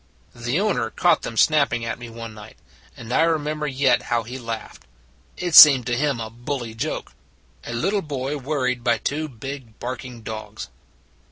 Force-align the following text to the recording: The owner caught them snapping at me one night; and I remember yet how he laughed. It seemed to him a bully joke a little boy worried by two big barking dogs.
The 0.33 0.59
owner 0.59 0.89
caught 0.89 1.21
them 1.21 1.37
snapping 1.37 1.85
at 1.85 1.99
me 1.99 2.09
one 2.09 2.33
night; 2.33 2.57
and 2.97 3.13
I 3.13 3.21
remember 3.21 3.67
yet 3.67 4.01
how 4.09 4.23
he 4.23 4.39
laughed. 4.39 4.81
It 5.37 5.53
seemed 5.53 5.85
to 5.85 5.95
him 5.95 6.19
a 6.19 6.31
bully 6.31 6.73
joke 6.73 7.11
a 7.63 7.71
little 7.73 8.01
boy 8.01 8.37
worried 8.39 8.83
by 8.83 8.97
two 8.97 9.27
big 9.29 9.77
barking 9.77 10.23
dogs. 10.23 10.69